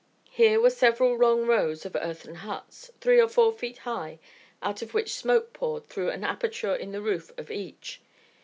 [0.31, 4.17] Here were several long rows of earthen huts, three or four feet high,
[4.59, 8.01] out of which smoke poured through an aperture in the roof of each.